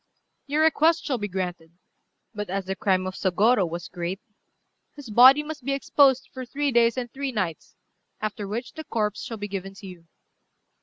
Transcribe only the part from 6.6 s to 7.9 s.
days and three nights,